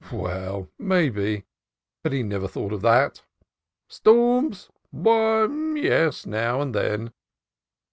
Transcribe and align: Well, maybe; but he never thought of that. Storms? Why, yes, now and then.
Well, 0.11 0.67
maybe; 0.79 1.45
but 2.01 2.11
he 2.11 2.23
never 2.23 2.47
thought 2.47 2.73
of 2.73 2.81
that. 2.81 3.21
Storms? 3.87 4.71
Why, 4.89 5.45
yes, 5.75 6.25
now 6.25 6.59
and 6.59 6.73
then. 6.73 7.13